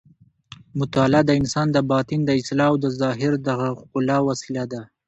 مطالعه 0.79 1.21
د 1.25 1.31
انسان 1.39 1.67
د 1.71 1.77
باطن 1.91 2.19
د 2.25 2.29
اصلاح 2.41 2.67
او 2.71 2.75
د 2.83 2.85
ظاهر 2.99 3.31
د 3.45 3.47
ښکلا 3.79 4.17
وسیله 4.29 4.63
ده. 4.71 4.81